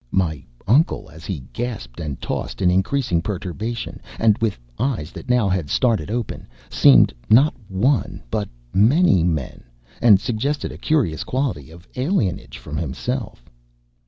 [0.09, 5.29] My uncle, as he gasped and tossed in increasing perturbation and with eyes that had
[5.29, 9.63] now started open, seemed not one but many men,
[10.01, 13.45] and suggested a curious quality of alienage from himself.